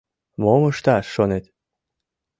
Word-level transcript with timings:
—Мом 0.41 0.61
ышташ 0.71 1.05
шонет? 1.15 1.45